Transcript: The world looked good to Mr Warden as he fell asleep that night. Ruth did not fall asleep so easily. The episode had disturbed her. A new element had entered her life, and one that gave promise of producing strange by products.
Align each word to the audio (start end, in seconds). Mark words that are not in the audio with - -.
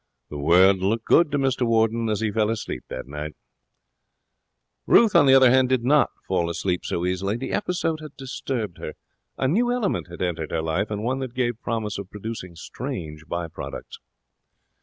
The 0.31 0.37
world 0.39 0.79
looked 0.79 1.05
good 1.05 1.29
to 1.31 1.37
Mr 1.37 1.61
Warden 1.61 2.09
as 2.09 2.21
he 2.21 2.31
fell 2.31 2.49
asleep 2.49 2.85
that 2.87 3.05
night. 3.05 3.35
Ruth 4.87 5.13
did 5.13 5.83
not 5.85 6.09
fall 6.27 6.49
asleep 6.49 6.83
so 6.83 7.05
easily. 7.05 7.37
The 7.37 7.51
episode 7.51 7.99
had 7.99 8.17
disturbed 8.17 8.79
her. 8.79 8.93
A 9.37 9.47
new 9.47 9.71
element 9.71 10.07
had 10.07 10.23
entered 10.23 10.49
her 10.49 10.63
life, 10.63 10.89
and 10.89 11.03
one 11.03 11.19
that 11.19 11.35
gave 11.35 11.61
promise 11.61 11.99
of 11.99 12.09
producing 12.09 12.55
strange 12.55 13.27
by 13.27 13.47
products. 13.47 13.99